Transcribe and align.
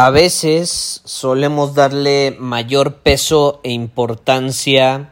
A 0.00 0.10
veces 0.10 1.00
solemos 1.04 1.74
darle 1.74 2.36
mayor 2.38 2.98
peso 2.98 3.58
e 3.64 3.72
importancia 3.72 5.10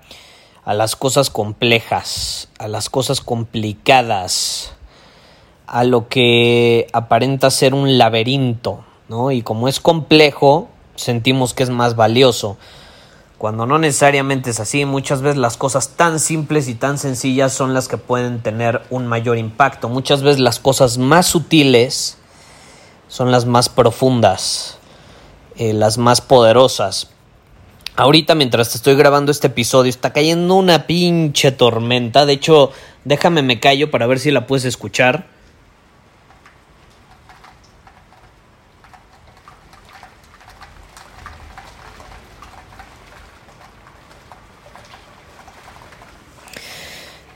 a 0.65 0.75
las 0.75 0.95
cosas 0.95 1.29
complejas, 1.29 2.51
a 2.61 2.69
las 2.69 2.89
cosas 2.89 3.21
complicadas, 3.21 4.75
a 5.67 5.83
lo 5.83 6.07
que 6.07 6.87
aparenta 6.93 7.51
ser 7.51 7.75
un 7.75 7.99
laberinto, 7.99 8.85
¿no? 9.09 9.33
Y 9.33 9.43
como 9.43 9.67
es 9.67 9.81
complejo, 9.81 10.69
sentimos 10.95 11.53
que 11.53 11.65
es 11.65 11.71
más 11.71 11.97
valioso. 11.97 12.57
Cuando 13.39 13.67
no 13.67 13.81
necesariamente 13.81 14.51
es 14.51 14.61
así, 14.61 14.85
muchas 14.85 15.21
veces 15.21 15.37
las 15.37 15.57
cosas 15.57 15.97
tan 15.97 16.21
simples 16.21 16.69
y 16.69 16.77
tan 16.77 16.99
sencillas 16.99 17.53
son 17.53 17.75
las 17.75 17.89
que 17.89 17.99
pueden 17.99 18.41
tener 18.41 18.83
un 18.91 19.09
mayor 19.09 19.37
impacto. 19.37 19.89
Muchas 19.89 20.23
veces 20.23 20.39
las 20.39 20.61
cosas 20.61 20.97
más 20.97 21.27
sutiles 21.27 22.19
son 23.09 23.31
las 23.31 23.47
más 23.47 23.69
profundas, 23.69 24.76
eh, 25.59 25.73
las 25.73 25.99
más 25.99 26.21
poderosas. 26.21 27.11
Ahorita 27.97 28.35
mientras 28.35 28.71
te 28.71 28.77
estoy 28.77 28.95
grabando 28.95 29.33
este 29.33 29.47
episodio 29.47 29.89
está 29.89 30.13
cayendo 30.13 30.55
una 30.55 30.87
pinche 30.87 31.51
tormenta. 31.51 32.27
De 32.27 32.35
hecho, 32.35 32.71
déjame 33.05 33.43
me 33.43 33.59
callo 33.59 33.91
para 33.91 34.07
ver 34.07 34.19
si 34.19 34.31
la 34.31 34.47
puedes 34.47 34.67
escuchar. 34.67 35.27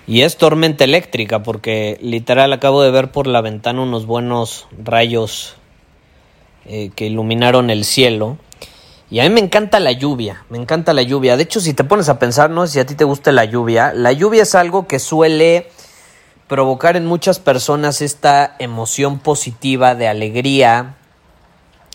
Y 0.07 0.23
es 0.23 0.37
tormenta 0.37 0.83
eléctrica 0.83 1.43
porque 1.45 1.97
literal 2.03 2.53
acabo 2.53 2.83
de 2.83 2.91
ver 2.91 3.13
por 3.13 3.29
la 3.29 3.41
ventana 3.41 3.81
unos 3.81 4.07
buenos 4.07 4.67
rayos 4.77 5.57
eh, 6.67 6.91
que 6.95 7.07
iluminaron 7.07 7.71
el 7.71 7.85
cielo. 7.85 8.39
Y 9.11 9.21
a 9.21 9.25
mí 9.25 9.31
me 9.31 9.41
encanta 9.41 9.81
la 9.81 9.93
lluvia, 9.93 10.45
me 10.51 10.59
encanta 10.59 10.93
la 10.93 11.03
lluvia. 11.03 11.37
De 11.37 11.43
hecho, 11.43 11.61
si 11.61 11.75
te 11.75 11.85
pones 11.85 12.09
a 12.09 12.19
pensar, 12.19 12.51
no 12.51 12.67
si 12.67 12.79
a 12.79 12.87
ti 12.87 12.95
te 12.95 13.05
gusta 13.05 13.33
la 13.33 13.45
lluvia, 13.45 13.93
la 13.93 14.13
lluvia 14.13 14.43
es 14.43 14.55
algo 14.55 14.87
que 14.87 14.99
suele 14.99 15.69
provocar 16.47 16.97
en 16.97 17.07
muchas 17.07 17.39
personas 17.39 18.03
esta 18.03 18.57
emoción 18.59 19.19
positiva 19.19 19.95
de 19.95 20.09
alegría, 20.09 20.97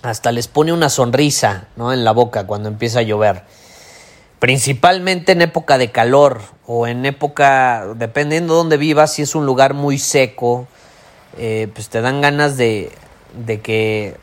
hasta 0.02 0.32
les 0.32 0.48
pone 0.48 0.74
una 0.74 0.90
sonrisa 0.90 1.68
¿no? 1.76 1.94
en 1.94 2.04
la 2.04 2.12
boca 2.12 2.46
cuando 2.46 2.70
empieza 2.70 3.00
a 3.00 3.04
llover 3.04 3.44
principalmente 4.46 5.32
en 5.32 5.42
época 5.42 5.78
de 5.78 5.92
calor 5.92 6.42
o 6.68 6.88
en 6.88 7.06
época, 7.06 7.88
dependiendo 7.96 8.54
de 8.54 8.58
dónde 8.58 8.78
vivas, 8.78 9.14
si 9.14 9.22
es 9.22 9.36
un 9.36 9.46
lugar 9.46 9.74
muy 9.74 9.98
seco, 9.98 10.68
eh, 11.38 11.68
pues 11.74 11.90
te 11.90 12.02
dan 12.02 12.22
ganas 12.22 12.58
de, 12.58 12.92
de, 13.34 13.62
que, 13.62 14.18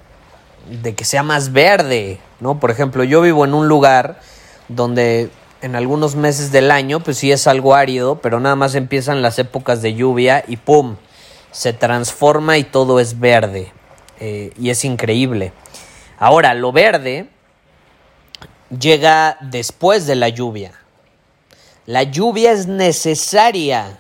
de 0.68 0.94
que 0.94 1.04
sea 1.04 1.22
más 1.22 1.52
verde, 1.52 2.20
¿no? 2.40 2.60
Por 2.60 2.70
ejemplo, 2.70 3.04
yo 3.04 3.20
vivo 3.20 3.44
en 3.44 3.54
un 3.54 3.68
lugar 3.68 4.20
donde 4.68 5.30
en 5.60 5.76
algunos 5.76 6.16
meses 6.16 6.50
del 6.50 6.70
año, 6.70 7.00
pues 7.00 7.18
sí 7.18 7.30
es 7.30 7.46
algo 7.46 7.74
árido, 7.74 8.20
pero 8.20 8.40
nada 8.40 8.56
más 8.56 8.74
empiezan 8.74 9.22
las 9.22 9.38
épocas 9.38 9.80
de 9.80 9.94
lluvia 9.94 10.44
y 10.46 10.56
¡pum! 10.56 10.96
Se 11.52 11.72
transforma 11.72 12.58
y 12.58 12.64
todo 12.64 12.98
es 12.98 13.20
verde. 13.20 13.72
Eh, 14.18 14.52
y 14.58 14.70
es 14.70 14.84
increíble. 14.84 15.52
Ahora, 16.18 16.54
lo 16.54 16.72
verde 16.72 17.28
llega 18.78 19.36
después 19.40 20.06
de 20.06 20.16
la 20.16 20.28
lluvia. 20.28 20.72
La 21.86 22.04
lluvia 22.04 22.52
es 22.52 22.66
necesaria 22.66 23.98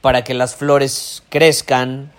para 0.00 0.24
que 0.24 0.34
las 0.34 0.54
flores 0.54 1.22
crezcan, 1.28 2.12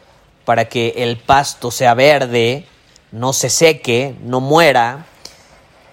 para 0.45 0.65
que 0.65 0.93
el 0.97 1.17
pasto 1.17 1.71
sea 1.71 1.93
verde, 1.93 2.65
no 3.11 3.33
se 3.33 3.49
seque, 3.49 4.15
no 4.23 4.39
muera. 4.39 5.05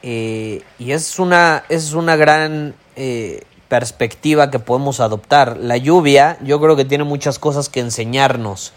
Eh, 0.03 0.63
y 0.79 0.93
es 0.93 1.19
una, 1.19 1.65
es 1.69 1.93
una 1.95 2.17
gran 2.17 2.75
eh, 2.97 3.43
perspectiva 3.69 4.51
que 4.51 4.59
podemos 4.59 5.01
adoptar. 5.01 5.57
La 5.57 5.77
lluvia 5.77 6.39
yo 6.43 6.61
creo 6.61 6.77
que 6.77 6.85
tiene 6.85 7.05
muchas 7.05 7.39
cosas 7.39 7.69
que 7.69 7.81
enseñarnos. 7.81 8.73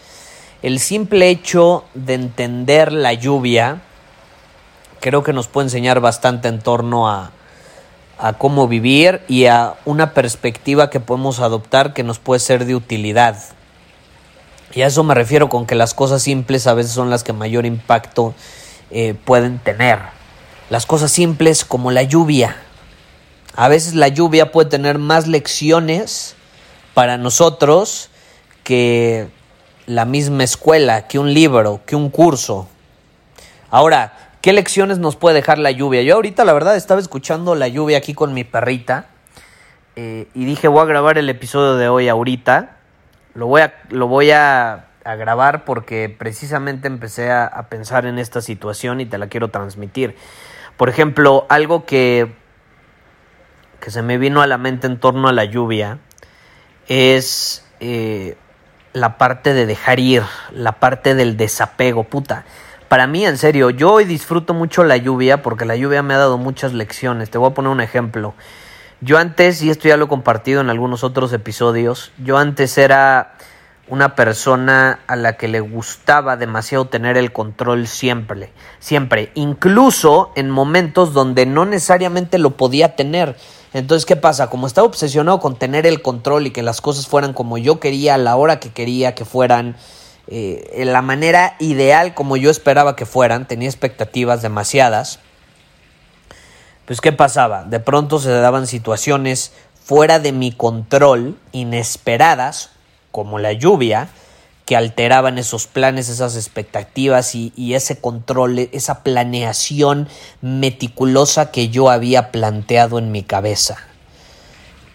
El 0.62 0.80
simple 0.80 1.30
hecho 1.30 1.84
de 1.94 2.16
entender 2.16 2.92
la 2.92 3.14
lluvia 3.14 3.82
creo 5.00 5.24
que 5.24 5.34
nos 5.34 5.48
puede 5.48 5.68
enseñar 5.68 6.00
bastante 6.00 6.48
en 6.48 6.60
torno 6.60 7.10
a, 7.10 7.32
a 8.18 8.34
cómo 8.34 8.68
vivir 8.68 9.22
y 9.28 9.46
a 9.46 9.76
una 9.86 10.14
perspectiva 10.14 10.90
que 10.90 11.00
podemos 11.00 11.40
adoptar 11.40 11.94
que 11.94 12.04
nos 12.04 12.20
puede 12.20 12.40
ser 12.40 12.66
de 12.66 12.76
utilidad. 12.76 13.38
Y 14.78 14.84
a 14.84 14.86
eso 14.86 15.04
me 15.04 15.16
refiero 15.16 15.50
con 15.50 15.66
que 15.66 15.74
las 15.74 15.96
cosas 15.96 16.22
simples 16.22 16.68
a 16.68 16.76
veces 16.76 16.92
son 16.92 17.10
las 17.10 17.24
que 17.24 17.34
mayor 17.34 17.66
impacto 17.66 18.36
eh, 18.92 19.16
pueden 19.26 19.58
tener. 19.58 19.98
Las 20.70 20.86
cosas 20.86 21.12
simples 21.12 21.66
como 21.66 21.90
la 21.90 22.04
lluvia. 22.04 22.58
A 23.56 23.70
veces 23.70 23.96
la 23.96 24.08
lluvia 24.08 24.52
puede 24.52 24.70
tener 24.70 25.00
más 25.00 25.26
lecciones 25.26 26.36
para 26.94 27.18
nosotros 27.18 28.12
que 28.64 29.30
la 29.88 30.06
misma 30.06 30.44
escuela, 30.44 31.08
que 31.08 31.18
un 31.18 31.34
libro, 31.34 31.82
que 31.88 31.96
un 31.96 32.12
curso. 32.12 32.68
Ahora, 33.72 34.14
¿Qué 34.42 34.54
lecciones 34.54 35.00
nos 35.00 35.16
puede 35.16 35.36
dejar 35.36 35.58
la 35.58 35.72
lluvia? 35.72 36.04
Yo 36.04 36.14
ahorita 36.14 36.46
la 36.46 36.54
verdad 36.54 36.76
estaba 36.76 37.02
escuchando 37.02 37.56
la 37.56 37.68
lluvia 37.68 37.98
aquí 37.98 38.14
con 38.14 38.36
mi 38.36 38.44
perrita 38.44 39.08
eh, 39.96 40.28
y 40.36 40.46
dije 40.46 40.68
voy 40.68 40.82
a 40.82 40.86
grabar 40.86 41.18
el 41.18 41.28
episodio 41.30 41.76
de 41.76 41.90
hoy 41.90 42.08
ahorita. 42.08 42.77
Lo 43.38 43.48
voy 43.48 43.62
a, 43.62 43.76
lo 43.90 44.08
voy 44.08 44.32
a, 44.32 44.84
grabar 45.06 45.64
porque 45.64 46.10
precisamente 46.10 46.90
empecé 46.90 47.32
a, 47.32 47.68
pensar 47.70 48.06
en 48.06 48.20
esta 48.20 48.42
situación 48.42 49.00
y 49.00 49.06
te 49.06 49.18
la 49.18 49.28
quiero 49.28 49.48
transmitir. 49.48 50.18
Por 50.76 50.90
ejemplo, 50.90 51.46
algo 51.48 51.86
que, 51.86 52.34
que 53.80 53.90
se 53.90 54.02
me 54.02 54.18
vino 54.18 54.42
a 54.42 54.48
la 54.48 54.58
mente 54.58 54.88
en 54.88 55.00
torno 55.00 55.30
a 55.30 55.32
la 55.32 55.46
lluvia 55.46 56.00
es 56.90 57.66
eh, 57.80 58.36
la 58.92 59.18
parte 59.18 59.54
de 59.54 59.66
dejar 59.66 60.02
ir, 60.02 60.24
la 60.52 60.74
parte 60.74 61.16
del 61.16 61.38
desapego, 61.38 62.04
puta 62.04 62.44
para 62.88 63.06
mí, 63.06 63.26
en 63.26 63.38
serio, 63.38 63.70
yo 63.70 63.92
hoy 63.92 64.06
disfruto 64.06 64.54
mucho 64.54 64.84
la 64.84 64.98
lluvia 64.98 65.42
porque 65.42 65.66
la 65.66 65.76
lluvia 65.76 66.04
me 66.04 66.14
ha 66.14 66.18
dado 66.18 66.38
muchas 66.38 66.74
lecciones. 66.74 67.30
Te 67.30 67.38
voy 67.38 67.52
a 67.52 67.54
poner 67.54 67.72
un 67.72 67.82
ejemplo. 67.82 68.34
Yo 69.00 69.20
antes, 69.20 69.62
y 69.62 69.70
esto 69.70 69.88
ya 69.88 69.98
lo 69.98 70.06
he 70.06 70.08
compartido 70.08 70.60
en 70.62 70.72
algunos 70.72 71.04
otros 71.04 71.32
episodios, 71.32 72.12
yo 72.18 72.38
antes 72.38 72.78
era 72.80 73.36
una 73.90 74.16
persona 74.16 75.00
a 75.08 75.16
la 75.16 75.38
que 75.38 75.48
le 75.48 75.60
gustaba 75.60 76.36
demasiado 76.36 76.88
tener 76.88 77.16
el 77.16 77.32
control 77.32 77.88
siempre, 77.88 78.52
siempre, 78.80 79.32
incluso 79.36 80.32
en 80.36 80.50
momentos 80.50 81.14
donde 81.14 81.46
no 81.46 81.66
necesariamente 81.66 82.38
lo 82.40 82.58
podía 82.58 82.96
tener. 82.96 83.38
Entonces, 83.74 84.06
¿qué 84.06 84.16
pasa? 84.16 84.50
Como 84.50 84.66
estaba 84.66 84.88
obsesionado 84.88 85.40
con 85.40 85.58
tener 85.58 85.86
el 85.86 86.02
control 86.02 86.48
y 86.48 86.52
que 86.52 86.64
las 86.64 86.82
cosas 86.82 87.08
fueran 87.08 87.34
como 87.34 87.58
yo 87.58 87.80
quería, 87.80 88.16
a 88.16 88.18
la 88.18 88.36
hora 88.36 88.60
que 88.60 88.72
quería 88.72 89.14
que 89.14 89.26
fueran, 89.26 89.76
eh, 90.28 90.72
en 90.74 90.92
la 90.92 91.02
manera 91.02 91.56
ideal 91.60 92.14
como 92.14 92.36
yo 92.36 92.50
esperaba 92.50 92.96
que 92.96 93.06
fueran, 93.06 93.48
tenía 93.48 93.70
expectativas 93.70 94.42
demasiadas, 94.42 95.20
pues 96.88 97.02
¿qué 97.02 97.12
pasaba? 97.12 97.66
De 97.66 97.82
pronto 97.82 98.18
se 98.18 98.32
daban 98.32 98.66
situaciones 98.66 99.52
fuera 99.84 100.20
de 100.20 100.32
mi 100.32 100.54
control, 100.54 101.38
inesperadas, 101.52 102.70
como 103.12 103.40
la 103.40 103.52
lluvia, 103.52 104.08
que 104.66 104.78
alteraban 104.78 105.38
esos 105.38 105.68
planes, 105.68 106.08
esas 106.08 106.38
expectativas 106.38 107.36
y, 107.36 107.74
ese 107.74 108.00
control, 108.00 108.60
esa 108.72 109.04
planeación 109.04 110.08
meticulosa 110.42 111.52
que 111.52 111.70
yo 111.70 111.90
había 111.90 112.32
planteado 112.32 113.00
en 113.00 113.12
mi 113.12 113.24
cabeza. 113.24 113.78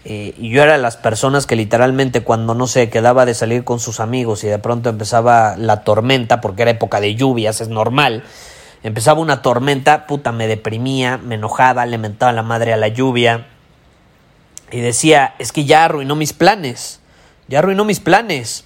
Eh, 0.04 0.34
y 0.38 0.48
yo 0.48 0.62
era 0.62 0.72
de 0.72 0.78
las 0.78 0.96
personas 0.96 1.46
que 1.46 1.56
literalmente 1.56 2.22
cuando 2.22 2.54
no 2.54 2.66
se 2.66 2.88
quedaba 2.88 3.26
de 3.26 3.34
salir 3.34 3.64
con 3.64 3.80
sus 3.80 4.00
amigos 4.00 4.44
y 4.44 4.48
de 4.48 4.58
pronto 4.58 4.88
empezaba 4.88 5.56
la 5.58 5.84
tormenta, 5.84 6.40
porque 6.40 6.62
era 6.62 6.70
época 6.70 7.00
de 7.00 7.14
lluvias, 7.14 7.60
es 7.60 7.68
normal, 7.68 8.24
empezaba 8.82 9.20
una 9.20 9.42
tormenta, 9.42 10.06
puta, 10.06 10.32
me 10.32 10.46
deprimía, 10.46 11.18
me 11.18 11.36
enojaba, 11.36 11.86
le 11.86 11.98
mentaba 11.98 12.32
la 12.32 12.42
madre 12.42 12.72
a 12.72 12.76
la 12.76 12.88
lluvia 12.88 13.46
y 14.70 14.80
decía, 14.80 15.34
es 15.38 15.52
que 15.52 15.64
ya 15.64 15.84
arruinó 15.84 16.16
mis 16.16 16.32
planes, 16.32 17.00
ya 17.48 17.60
arruinó 17.60 17.84
mis 17.84 18.00
planes 18.00 18.64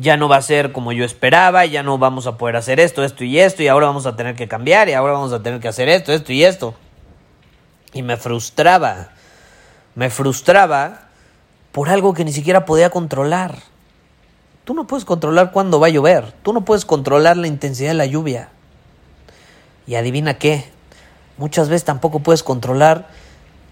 ya 0.00 0.16
no 0.16 0.28
va 0.28 0.36
a 0.36 0.42
ser 0.42 0.72
como 0.72 0.92
yo 0.92 1.04
esperaba, 1.04 1.66
ya 1.66 1.82
no 1.82 1.98
vamos 1.98 2.26
a 2.26 2.38
poder 2.38 2.56
hacer 2.56 2.80
esto, 2.80 3.04
esto 3.04 3.24
y 3.24 3.38
esto, 3.38 3.62
y 3.62 3.68
ahora 3.68 3.86
vamos 3.86 4.06
a 4.06 4.16
tener 4.16 4.34
que 4.34 4.48
cambiar, 4.48 4.88
y 4.88 4.94
ahora 4.94 5.12
vamos 5.12 5.32
a 5.32 5.42
tener 5.42 5.60
que 5.60 5.68
hacer 5.68 5.88
esto, 5.88 6.12
esto 6.12 6.32
y 6.32 6.44
esto. 6.44 6.74
Y 7.92 8.02
me 8.02 8.16
frustraba, 8.16 9.10
me 9.94 10.10
frustraba 10.10 11.08
por 11.72 11.88
algo 11.88 12.14
que 12.14 12.24
ni 12.24 12.32
siquiera 12.32 12.64
podía 12.64 12.90
controlar. 12.90 13.58
Tú 14.70 14.74
no 14.74 14.86
puedes 14.86 15.04
controlar 15.04 15.50
cuándo 15.50 15.80
va 15.80 15.88
a 15.88 15.90
llover, 15.90 16.30
tú 16.44 16.52
no 16.52 16.64
puedes 16.64 16.84
controlar 16.84 17.36
la 17.36 17.48
intensidad 17.48 17.90
de 17.90 17.94
la 17.94 18.06
lluvia. 18.06 18.50
Y 19.84 19.96
adivina 19.96 20.38
qué, 20.38 20.70
muchas 21.38 21.68
veces 21.68 21.82
tampoco 21.84 22.20
puedes 22.20 22.44
controlar 22.44 23.08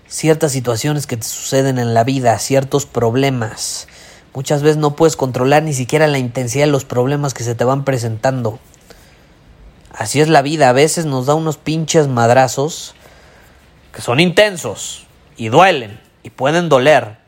ciertas 0.08 0.50
situaciones 0.50 1.06
que 1.06 1.16
te 1.16 1.22
suceden 1.22 1.78
en 1.78 1.94
la 1.94 2.02
vida, 2.02 2.36
ciertos 2.40 2.84
problemas 2.84 3.86
Muchas 4.34 4.64
veces 4.64 4.78
no 4.78 4.96
puedes 4.96 5.14
controlar 5.14 5.62
ni 5.62 5.72
siquiera 5.72 6.08
la 6.08 6.18
intensidad 6.18 6.64
de 6.64 6.72
los 6.72 6.84
problemas 6.84 7.32
que 7.32 7.44
se 7.44 7.54
te 7.54 7.62
van 7.62 7.84
presentando. 7.84 8.58
Así 9.92 10.20
es 10.20 10.26
la 10.26 10.42
vida, 10.42 10.68
a 10.68 10.72
veces 10.72 11.06
nos 11.06 11.26
da 11.26 11.36
unos 11.36 11.58
pinches 11.58 12.08
madrazos 12.08 12.96
que 13.92 14.02
son 14.02 14.18
intensos 14.18 15.06
y 15.36 15.46
duelen 15.46 16.00
y 16.24 16.30
pueden 16.30 16.68
doler, 16.68 17.18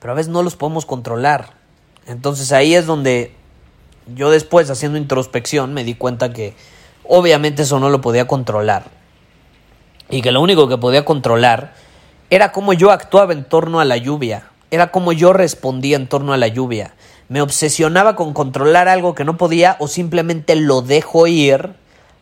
pero 0.00 0.14
a 0.14 0.16
veces 0.16 0.32
no 0.32 0.42
los 0.42 0.56
podemos 0.56 0.86
controlar. 0.86 1.63
Entonces 2.06 2.52
ahí 2.52 2.74
es 2.74 2.86
donde 2.86 3.32
yo 4.14 4.30
después 4.30 4.70
haciendo 4.70 4.98
introspección 4.98 5.72
me 5.72 5.84
di 5.84 5.94
cuenta 5.94 6.32
que 6.32 6.54
obviamente 7.04 7.62
eso 7.62 7.80
no 7.80 7.90
lo 7.90 8.00
podía 8.00 8.26
controlar. 8.26 8.84
Y 10.10 10.20
que 10.20 10.32
lo 10.32 10.42
único 10.42 10.68
que 10.68 10.76
podía 10.76 11.04
controlar 11.04 11.74
era 12.30 12.52
cómo 12.52 12.72
yo 12.72 12.90
actuaba 12.90 13.32
en 13.32 13.44
torno 13.44 13.80
a 13.80 13.84
la 13.84 13.96
lluvia, 13.96 14.50
era 14.70 14.90
como 14.90 15.12
yo 15.12 15.32
respondía 15.32 15.96
en 15.96 16.08
torno 16.08 16.32
a 16.32 16.36
la 16.36 16.48
lluvia. 16.48 16.94
Me 17.28 17.40
obsesionaba 17.40 18.16
con 18.16 18.34
controlar 18.34 18.88
algo 18.88 19.14
que 19.14 19.24
no 19.24 19.36
podía 19.36 19.76
o 19.78 19.88
simplemente 19.88 20.56
lo 20.56 20.82
dejo 20.82 21.26
ir, 21.26 21.74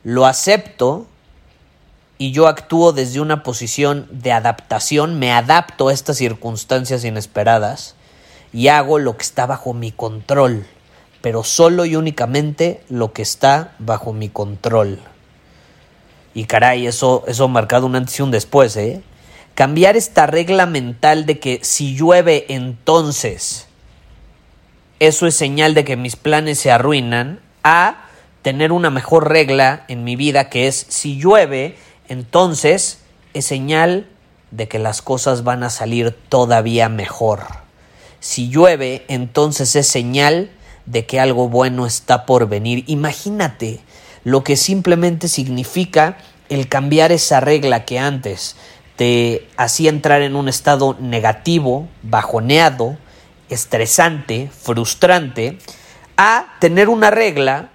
lo 0.05 0.27
acepto 0.27 1.07
y 2.19 2.31
yo 2.31 2.47
actúo 2.47 2.93
desde 2.93 3.21
una 3.21 3.43
posición 3.43 4.07
de 4.13 4.31
adaptación, 4.31 5.19
me 5.19 5.33
adapto 5.33 5.89
a 5.89 5.93
estas 5.93 6.19
circunstancias 6.19 7.05
inesperadas 7.05 7.97
y 8.53 8.69
hago 8.69 8.99
lo 8.99 9.17
que 9.17 9.23
está 9.23 9.47
bajo 9.47 9.75
mi 9.75 9.93
control, 9.93 10.67
pero 11.21 11.45
solo 11.45 11.85
y 11.85 11.97
únicamente 11.97 12.83
lo 12.89 13.13
que 13.13 13.23
está 13.23 13.75
bajo 13.79 14.13
mi 14.13 14.29
control. 14.29 14.99
Y 16.35 16.45
caray, 16.45 16.87
eso, 16.87 17.25
eso 17.27 17.45
ha 17.45 17.49
marcado 17.49 17.87
un 17.87 17.97
antes 17.97 18.19
y 18.19 18.23
un 18.23 18.31
después, 18.31 18.77
¿eh? 18.77 19.03
cambiar 19.55 19.97
esta 19.97 20.27
regla 20.27 20.67
mental 20.67 21.27
de 21.27 21.39
que 21.39 21.61
si 21.63 21.95
llueve 21.95 22.47
entonces 22.49 23.69
eso 24.99 25.27
es 25.27 25.35
señal 25.35 25.75
de 25.75 25.85
que 25.85 25.97
mis 25.97 26.15
planes 26.15 26.61
se 26.61 26.71
arruinan, 26.71 27.41
a 27.65 28.05
tener 28.43 28.71
una 28.71 28.89
mejor 28.89 29.29
regla 29.29 29.85
en 29.89 30.05
mi 30.05 30.15
vida 30.15 30.49
que 30.49 30.69
es 30.69 30.87
si 30.89 31.19
llueve 31.19 31.77
entonces 32.09 33.01
es 33.35 33.45
señal 33.45 34.09
de 34.53 34.69
que 34.69 34.79
las 34.79 35.03
cosas 35.03 35.43
van 35.43 35.65
a 35.65 35.71
salir 35.71 36.17
todavía 36.29 36.89
mejor. 36.89 37.62
Si 38.23 38.49
llueve 38.49 39.05
entonces 39.09 39.75
es 39.75 39.89
señal 39.89 40.49
de 40.87 41.07
que 41.07 41.19
algo 41.19 41.49
bueno 41.49 41.87
está 41.87 42.25
por 42.25 42.49
venir. 42.49 42.85
Imagínate 42.87 43.81
lo 44.23 44.45
que 44.45 44.57
simplemente 44.57 45.27
significa 45.27 46.19
el 46.49 46.69
cambiar 46.69 47.11
esa 47.11 47.41
regla 47.41 47.85
que 47.85 47.99
antes 47.99 48.55
te 48.95 49.49
hacía 49.57 49.91
entrar 49.91 50.23
en 50.23 50.37
un 50.37 50.49
estado 50.49 50.97
negativo, 51.01 51.89
bajoneado, 52.03 52.97
estresante, 53.49 54.49
frustrante, 54.57 55.59
a 56.17 56.55
tener 56.61 56.89
una 56.89 57.11
regla 57.11 57.71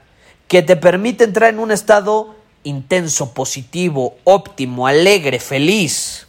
que 0.48 0.62
te 0.62 0.78
permite 0.78 1.26
entrar 1.26 1.50
en 1.50 1.60
un 1.60 1.72
estado 1.72 2.38
intenso, 2.64 3.34
positivo, 3.34 4.16
óptimo, 4.24 4.88
alegre, 4.88 5.42
feliz. 5.42 6.27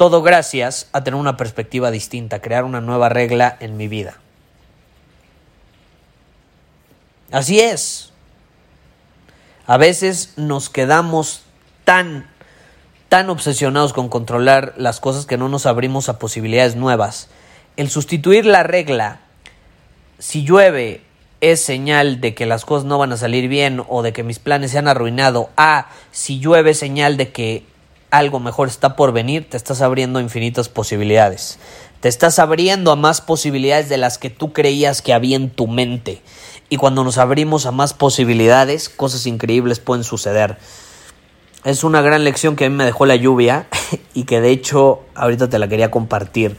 Todo 0.00 0.22
gracias 0.22 0.88
a 0.92 1.04
tener 1.04 1.20
una 1.20 1.36
perspectiva 1.36 1.90
distinta, 1.90 2.40
crear 2.40 2.64
una 2.64 2.80
nueva 2.80 3.10
regla 3.10 3.58
en 3.60 3.76
mi 3.76 3.86
vida. 3.86 4.14
Así 7.30 7.60
es. 7.60 8.10
A 9.66 9.76
veces 9.76 10.32
nos 10.36 10.70
quedamos 10.70 11.42
tan 11.84 12.30
tan 13.10 13.28
obsesionados 13.28 13.92
con 13.92 14.08
controlar 14.08 14.72
las 14.78 15.00
cosas 15.00 15.26
que 15.26 15.36
no 15.36 15.50
nos 15.50 15.66
abrimos 15.66 16.08
a 16.08 16.18
posibilidades 16.18 16.76
nuevas. 16.76 17.28
El 17.76 17.90
sustituir 17.90 18.46
la 18.46 18.62
regla, 18.62 19.20
si 20.18 20.44
llueve, 20.44 21.04
es 21.42 21.62
señal 21.62 22.22
de 22.22 22.34
que 22.34 22.46
las 22.46 22.64
cosas 22.64 22.86
no 22.86 22.96
van 22.96 23.12
a 23.12 23.18
salir 23.18 23.48
bien 23.48 23.82
o 23.86 24.00
de 24.00 24.14
que 24.14 24.22
mis 24.22 24.38
planes 24.38 24.70
se 24.70 24.78
han 24.78 24.88
arruinado, 24.88 25.50
a 25.58 25.90
si 26.10 26.40
llueve, 26.40 26.72
señal 26.72 27.18
de 27.18 27.32
que 27.32 27.69
algo 28.10 28.40
mejor 28.40 28.68
está 28.68 28.96
por 28.96 29.12
venir, 29.12 29.48
te 29.48 29.56
estás 29.56 29.82
abriendo 29.82 30.20
infinitas 30.20 30.68
posibilidades. 30.68 31.58
Te 32.00 32.08
estás 32.08 32.38
abriendo 32.38 32.92
a 32.92 32.96
más 32.96 33.20
posibilidades 33.20 33.88
de 33.88 33.98
las 33.98 34.18
que 34.18 34.30
tú 34.30 34.52
creías 34.52 35.02
que 35.02 35.12
había 35.12 35.36
en 35.36 35.50
tu 35.50 35.66
mente. 35.66 36.22
Y 36.68 36.76
cuando 36.76 37.04
nos 37.04 37.18
abrimos 37.18 37.66
a 37.66 37.72
más 37.72 37.94
posibilidades, 37.94 38.88
cosas 38.88 39.26
increíbles 39.26 39.80
pueden 39.80 40.04
suceder 40.04 40.56
es 41.64 41.84
una 41.84 42.00
gran 42.00 42.24
lección 42.24 42.56
que 42.56 42.64
a 42.64 42.70
mí 42.70 42.76
me 42.76 42.84
dejó 42.84 43.06
la 43.06 43.16
lluvia 43.16 43.66
y 44.14 44.24
que 44.24 44.40
de 44.40 44.50
hecho 44.50 45.00
ahorita 45.14 45.48
te 45.48 45.58
la 45.58 45.68
quería 45.68 45.90
compartir. 45.90 46.56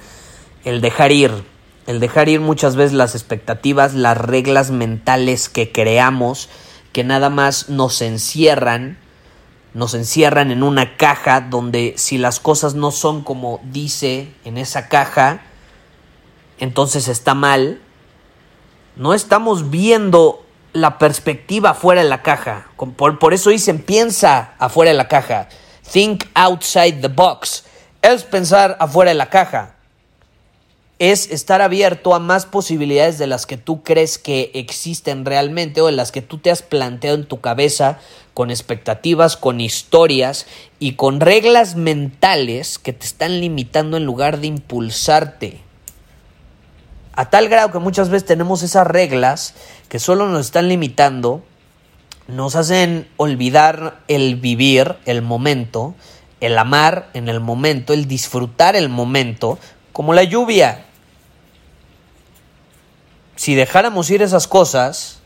El 0.63 0.81
dejar 0.81 1.12
ir. 1.12 1.31
El 1.88 2.00
dejar 2.00 2.30
ir 2.30 2.39
muchas 2.39 2.75
veces 2.75 2.94
las 2.94 3.15
expectativas, 3.15 3.95
las 3.95 4.15
reglas 4.15 4.69
mentales 4.69 5.50
que 5.50 5.71
creamos, 5.71 6.50
que 6.94 7.03
nada 7.03 7.30
más 7.31 7.69
nos 7.69 8.01
encierran, 8.03 9.00
nos 9.74 9.94
encierran 9.94 10.51
en 10.51 10.63
una 10.63 10.98
caja 10.98 11.42
donde 11.42 11.94
si 11.98 12.18
las 12.18 12.40
cosas 12.40 12.75
no 12.75 12.92
son 12.92 13.24
como 13.24 13.62
dice 13.63 14.34
en 14.44 14.58
esa 14.58 14.90
caja, 14.90 15.42
entonces 16.60 17.08
está 17.08 17.34
mal. 17.34 17.82
No 18.96 19.13
estamos 19.13 19.70
viendo 19.70 20.46
la 20.74 20.98
perspectiva 20.98 21.74
fuera 21.74 22.04
de 22.04 22.10
la 22.10 22.22
caja. 22.22 22.68
Por, 22.98 23.20
por, 23.20 23.34
eso 23.34 23.50
dicen 23.50 23.80
piensa 23.80 24.54
afuera 24.60 24.92
de 24.92 24.98
la 24.98 25.08
caja. 25.08 25.48
Think 25.90 26.25
outside 26.34 27.01
the 27.01 27.08
box. 27.08 27.66
Es 28.01 28.24
pensar 28.24 28.78
afuera 28.80 29.10
de 29.10 29.16
la 29.16 29.30
caja. 29.30 29.75
Es 31.03 31.31
estar 31.31 31.63
abierto 31.63 32.13
a 32.13 32.20
más 32.20 32.46
posibilidades 32.46 33.17
de 33.17 33.25
las 33.25 33.48
que 33.48 33.58
tú 33.58 33.81
crees 33.81 34.20
que 34.20 34.51
existen 34.53 35.25
realmente 35.25 35.81
o 35.81 35.88
de 35.88 35.93
las 35.93 36.12
que 36.12 36.22
tú 36.22 36.38
te 36.38 36.51
has 36.51 36.62
planteado 36.62 37.17
en 37.17 37.25
tu 37.25 37.41
cabeza 37.41 37.98
con 38.36 38.51
expectativas, 38.51 39.36
con 39.36 39.62
historias 39.62 40.46
y 40.77 40.93
con 40.93 41.20
reglas 41.20 41.75
mentales 41.75 42.77
que 42.77 42.93
te 42.93 43.08
están 43.08 43.41
limitando 43.41 43.98
en 43.98 44.05
lugar 44.05 44.41
de 44.41 44.46
impulsarte. 44.46 45.62
A 47.13 47.31
tal 47.31 47.50
grado 47.50 47.72
que 47.72 47.79
muchas 47.79 48.10
veces 48.10 48.27
tenemos 48.27 48.62
esas 48.62 48.86
reglas 48.86 49.55
que 49.89 49.98
solo 49.98 50.29
nos 50.29 50.46
están 50.46 50.70
limitando, 50.70 51.41
nos 52.27 52.55
hacen 52.55 53.08
olvidar 53.17 54.01
el 54.08 54.36
vivir, 54.36 54.98
el 55.05 55.24
momento, 55.24 55.96
el 56.41 56.55
amar 56.60 57.10
en 57.15 57.27
el 57.27 57.39
momento, 57.39 57.91
el 57.91 58.08
disfrutar 58.08 58.75
el 58.75 58.89
momento, 58.89 59.58
como 59.93 60.13
la 60.13 60.24
lluvia. 60.24 60.86
Si 63.41 63.55
dejáramos 63.55 64.12
ir 64.12 64.21
esas 64.21 64.45
cosas, 64.45 65.17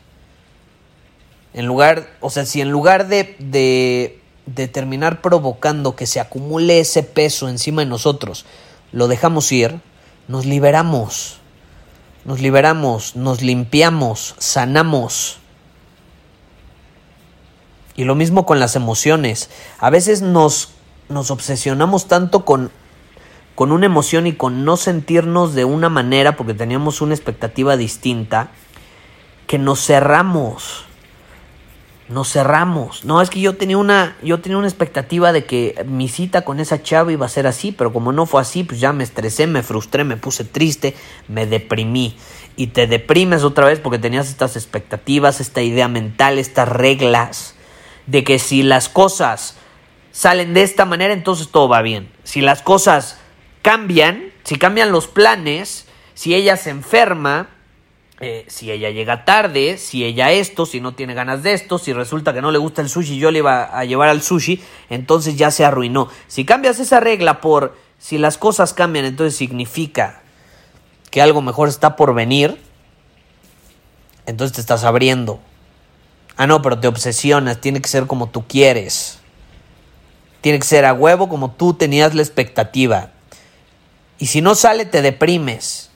en 1.52 1.66
lugar, 1.66 2.08
o 2.20 2.30
sea, 2.30 2.46
si 2.46 2.62
en 2.62 2.70
lugar 2.70 3.08
de, 3.08 3.36
de, 3.38 4.22
de 4.46 4.68
terminar 4.68 5.20
provocando 5.20 5.96
que 5.96 6.06
se 6.06 6.18
acumule 6.18 6.80
ese 6.80 7.02
peso 7.02 7.50
encima 7.50 7.82
de 7.82 7.86
nosotros, 7.90 8.46
lo 8.90 9.06
dejamos 9.06 9.52
ir, 9.52 9.80
nos 10.28 10.46
liberamos 10.46 11.40
nos 12.24 12.40
liberamos, 12.40 13.16
nos 13.16 13.42
limpiamos, 13.42 14.34
sanamos. 14.38 15.38
Y 17.96 18.04
lo 18.04 18.14
mismo 18.16 18.46
con 18.46 18.58
las 18.58 18.74
emociones. 18.76 19.50
A 19.78 19.90
veces 19.90 20.22
nos, 20.22 20.70
nos 21.10 21.30
obsesionamos 21.30 22.08
tanto 22.08 22.46
con, 22.46 22.72
con 23.56 23.72
una 23.72 23.86
emoción 23.86 24.26
y 24.26 24.34
con 24.34 24.66
no 24.66 24.76
sentirnos 24.76 25.54
de 25.54 25.64
una 25.64 25.88
manera 25.88 26.36
porque 26.36 26.52
teníamos 26.52 27.00
una 27.00 27.14
expectativa 27.14 27.78
distinta, 27.78 28.50
que 29.46 29.58
nos 29.58 29.84
cerramos. 29.84 30.84
Nos 32.10 32.30
cerramos. 32.30 33.06
No, 33.06 33.22
es 33.22 33.30
que 33.30 33.40
yo 33.40 33.56
tenía 33.56 33.78
una 33.78 34.14
yo 34.22 34.40
tenía 34.40 34.58
una 34.58 34.68
expectativa 34.68 35.32
de 35.32 35.44
que 35.44 35.84
mi 35.88 36.06
cita 36.08 36.42
con 36.42 36.60
esa 36.60 36.82
chava 36.82 37.10
iba 37.10 37.24
a 37.24 37.30
ser 37.30 37.46
así, 37.46 37.72
pero 37.72 37.94
como 37.94 38.12
no 38.12 38.26
fue 38.26 38.42
así, 38.42 38.62
pues 38.62 38.78
ya 38.78 38.92
me 38.92 39.02
estresé, 39.02 39.46
me 39.46 39.62
frustré, 39.62 40.04
me 40.04 40.18
puse 40.18 40.44
triste, 40.44 40.94
me 41.26 41.46
deprimí. 41.46 42.14
Y 42.56 42.68
te 42.68 42.86
deprimes 42.86 43.42
otra 43.42 43.64
vez 43.64 43.80
porque 43.80 43.98
tenías 43.98 44.28
estas 44.28 44.56
expectativas, 44.56 45.40
esta 45.40 45.62
idea 45.62 45.88
mental, 45.88 46.38
estas 46.38 46.68
reglas 46.68 47.54
de 48.06 48.22
que 48.22 48.38
si 48.38 48.62
las 48.62 48.90
cosas 48.90 49.56
salen 50.12 50.52
de 50.52 50.62
esta 50.62 50.84
manera, 50.84 51.14
entonces 51.14 51.48
todo 51.48 51.68
va 51.68 51.80
bien. 51.80 52.10
Si 52.22 52.42
las 52.42 52.60
cosas 52.60 53.18
cambian, 53.66 54.32
si 54.44 54.58
cambian 54.58 54.92
los 54.92 55.08
planes, 55.08 55.86
si 56.14 56.36
ella 56.36 56.56
se 56.56 56.70
enferma, 56.70 57.48
eh, 58.20 58.44
si 58.46 58.70
ella 58.70 58.90
llega 58.90 59.24
tarde, 59.24 59.76
si 59.76 60.04
ella 60.04 60.30
esto, 60.30 60.66
si 60.66 60.80
no 60.80 60.94
tiene 60.94 61.14
ganas 61.14 61.42
de 61.42 61.52
esto, 61.52 61.76
si 61.80 61.92
resulta 61.92 62.32
que 62.32 62.40
no 62.40 62.52
le 62.52 62.58
gusta 62.58 62.80
el 62.80 62.88
sushi, 62.88 63.18
yo 63.18 63.32
le 63.32 63.40
iba 63.40 63.64
a 63.64 63.84
llevar 63.84 64.08
al 64.08 64.22
sushi, 64.22 64.62
entonces 64.88 65.34
ya 65.34 65.50
se 65.50 65.64
arruinó. 65.64 66.08
Si 66.28 66.44
cambias 66.44 66.78
esa 66.78 67.00
regla 67.00 67.40
por 67.40 67.76
si 67.98 68.18
las 68.18 68.38
cosas 68.38 68.72
cambian, 68.72 69.04
entonces 69.04 69.36
significa 69.36 70.22
que 71.10 71.20
algo 71.20 71.42
mejor 71.42 71.68
está 71.68 71.96
por 71.96 72.14
venir, 72.14 72.60
entonces 74.26 74.54
te 74.54 74.60
estás 74.60 74.84
abriendo. 74.84 75.40
Ah, 76.36 76.46
no, 76.46 76.62
pero 76.62 76.78
te 76.78 76.86
obsesionas, 76.86 77.60
tiene 77.60 77.80
que 77.80 77.88
ser 77.88 78.06
como 78.06 78.28
tú 78.28 78.46
quieres. 78.46 79.18
Tiene 80.40 80.60
que 80.60 80.66
ser 80.66 80.84
a 80.84 80.94
huevo 80.94 81.28
como 81.28 81.50
tú 81.50 81.74
tenías 81.74 82.14
la 82.14 82.22
expectativa. 82.22 83.10
Y 84.18 84.26
si 84.26 84.40
no 84.40 84.54
sale, 84.54 84.84
te 84.84 85.02
deprimes. 85.02 85.90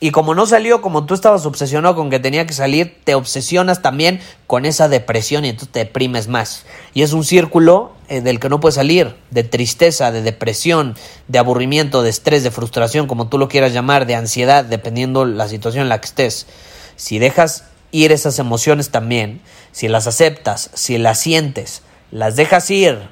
Y 0.00 0.10
como 0.10 0.34
no 0.34 0.44
salió 0.44 0.82
como 0.82 1.06
tú 1.06 1.14
estabas 1.14 1.46
obsesionado 1.46 1.94
con 1.94 2.10
que 2.10 2.18
tenía 2.18 2.46
que 2.46 2.52
salir, 2.52 3.00
te 3.04 3.14
obsesionas 3.14 3.80
también 3.80 4.20
con 4.46 4.66
esa 4.66 4.88
depresión 4.88 5.46
y 5.46 5.48
entonces 5.48 5.72
te 5.72 5.78
deprimes 5.78 6.28
más. 6.28 6.66
Y 6.92 7.00
es 7.00 7.14
un 7.14 7.24
círculo 7.24 7.92
eh, 8.08 8.20
del 8.20 8.38
que 8.38 8.50
no 8.50 8.60
puedes 8.60 8.74
salir, 8.74 9.16
de 9.30 9.44
tristeza, 9.44 10.12
de 10.12 10.20
depresión, 10.20 10.94
de 11.28 11.38
aburrimiento, 11.38 12.02
de 12.02 12.10
estrés, 12.10 12.42
de 12.42 12.50
frustración, 12.50 13.06
como 13.06 13.28
tú 13.28 13.38
lo 13.38 13.48
quieras 13.48 13.72
llamar, 13.72 14.04
de 14.04 14.14
ansiedad, 14.14 14.64
dependiendo 14.64 15.24
la 15.24 15.48
situación 15.48 15.84
en 15.84 15.88
la 15.88 16.00
que 16.00 16.06
estés. 16.08 16.46
Si 16.96 17.18
dejas 17.18 17.64
ir 17.90 18.12
esas 18.12 18.38
emociones 18.38 18.90
también, 18.90 19.40
si 19.72 19.88
las 19.88 20.06
aceptas, 20.06 20.68
si 20.74 20.98
las 20.98 21.18
sientes, 21.18 21.80
las 22.10 22.36
dejas 22.36 22.70
ir, 22.70 23.08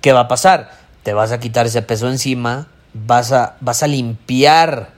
¿qué 0.00 0.12
va 0.12 0.20
a 0.20 0.28
pasar? 0.28 0.70
Te 1.02 1.12
vas 1.12 1.32
a 1.32 1.40
quitar 1.40 1.66
ese 1.66 1.82
peso 1.82 2.08
encima, 2.08 2.68
vas 2.94 3.32
a, 3.32 3.56
vas 3.60 3.82
a 3.82 3.86
limpiar 3.86 4.90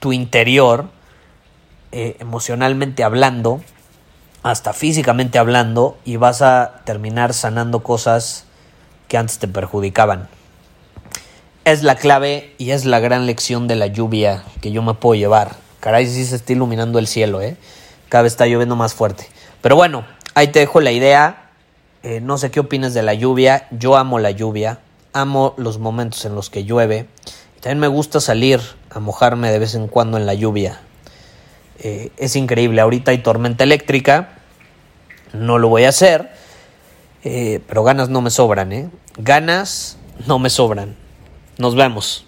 tu 0.00 0.12
interior, 0.12 0.86
eh, 1.92 2.16
emocionalmente 2.20 3.04
hablando, 3.04 3.60
hasta 4.42 4.72
físicamente 4.72 5.38
hablando, 5.38 5.98
y 6.04 6.16
vas 6.16 6.42
a 6.42 6.80
terminar 6.84 7.34
sanando 7.34 7.82
cosas 7.82 8.44
que 9.08 9.18
antes 9.18 9.38
te 9.38 9.48
perjudicaban. 9.48 10.28
Es 11.64 11.82
la 11.82 11.96
clave 11.96 12.54
y 12.58 12.70
es 12.70 12.84
la 12.84 12.98
gran 13.00 13.26
lección 13.26 13.68
de 13.68 13.76
la 13.76 13.86
lluvia 13.86 14.44
que 14.60 14.70
yo 14.70 14.82
me 14.82 14.94
puedo 14.94 15.14
llevar. 15.14 15.56
Caray, 15.80 16.06
sí 16.06 16.24
se 16.24 16.36
está 16.36 16.52
iluminando 16.52 16.98
el 16.98 17.06
cielo, 17.06 17.42
¿eh? 17.42 17.56
Cada 18.08 18.22
vez 18.22 18.32
está 18.32 18.46
lloviendo 18.46 18.74
más 18.74 18.94
fuerte. 18.94 19.28
Pero 19.60 19.76
bueno, 19.76 20.04
ahí 20.34 20.48
te 20.48 20.60
dejo 20.60 20.80
la 20.80 20.92
idea. 20.92 21.50
Eh, 22.02 22.20
no 22.20 22.38
sé 22.38 22.50
qué 22.50 22.60
opinas 22.60 22.94
de 22.94 23.02
la 23.02 23.12
lluvia. 23.12 23.68
Yo 23.70 23.96
amo 23.96 24.18
la 24.18 24.30
lluvia. 24.30 24.78
Amo 25.18 25.54
los 25.56 25.80
momentos 25.80 26.24
en 26.24 26.36
los 26.36 26.48
que 26.48 26.62
llueve. 26.62 27.08
También 27.60 27.80
me 27.80 27.88
gusta 27.88 28.20
salir 28.20 28.60
a 28.88 29.00
mojarme 29.00 29.50
de 29.50 29.58
vez 29.58 29.74
en 29.74 29.88
cuando 29.88 30.16
en 30.16 30.26
la 30.26 30.34
lluvia. 30.34 30.80
Eh, 31.80 32.12
es 32.18 32.36
increíble. 32.36 32.80
Ahorita 32.80 33.10
hay 33.10 33.18
tormenta 33.18 33.64
eléctrica. 33.64 34.38
No 35.32 35.58
lo 35.58 35.68
voy 35.68 35.86
a 35.86 35.88
hacer. 35.88 36.30
Eh, 37.24 37.60
pero 37.66 37.82
ganas 37.82 38.08
no 38.10 38.20
me 38.20 38.30
sobran, 38.30 38.72
¿eh? 38.72 38.90
Ganas 39.16 39.96
no 40.28 40.38
me 40.38 40.50
sobran. 40.50 40.94
Nos 41.56 41.74
vemos. 41.74 42.27